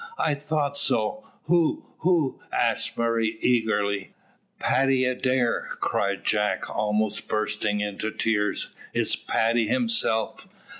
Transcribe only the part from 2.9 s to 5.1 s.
Murray eagerly. "Paddy